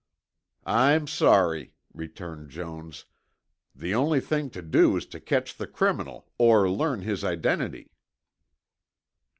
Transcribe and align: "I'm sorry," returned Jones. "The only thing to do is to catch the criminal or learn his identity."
"I'm 0.65 1.05
sorry," 1.05 1.75
returned 1.93 2.49
Jones. 2.49 3.05
"The 3.75 3.93
only 3.93 4.19
thing 4.19 4.49
to 4.49 4.63
do 4.63 4.97
is 4.97 5.05
to 5.05 5.19
catch 5.19 5.55
the 5.55 5.67
criminal 5.67 6.27
or 6.39 6.67
learn 6.71 7.03
his 7.03 7.23
identity." 7.23 7.91